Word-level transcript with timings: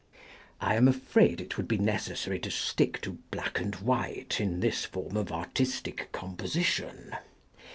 I 0.59 0.77
am 0.77 0.87
afraid 0.87 1.37
itwould 1.37 1.67
be 1.67 1.77
neces 1.77 2.17
sary 2.23 2.39
to 2.39 2.49
stick 2.49 3.01
to 3.01 3.19
black 3.29 3.59
and 3.59 3.75
white 3.75 4.41
in 4.41 4.59
this 4.59 4.83
form 4.83 5.15
of 5.15 5.31
artistic 5.31 6.11
composition. 6.11 7.15